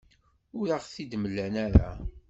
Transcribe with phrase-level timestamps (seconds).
[0.59, 1.91] Ur aɣ-t-id-mlan ara.